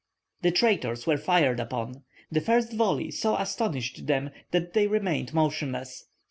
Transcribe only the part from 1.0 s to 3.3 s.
were fired upon. The first volley